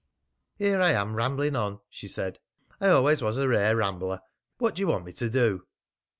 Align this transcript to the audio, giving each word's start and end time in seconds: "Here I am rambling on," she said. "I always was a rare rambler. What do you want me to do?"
"Here 0.55 0.81
I 0.81 0.93
am 0.93 1.13
rambling 1.15 1.55
on," 1.55 1.79
she 1.87 2.07
said. 2.07 2.39
"I 2.79 2.87
always 2.87 3.21
was 3.21 3.37
a 3.37 3.47
rare 3.47 3.75
rambler. 3.77 4.21
What 4.57 4.73
do 4.73 4.79
you 4.79 4.87
want 4.87 5.05
me 5.05 5.13
to 5.13 5.29
do?" 5.29 5.67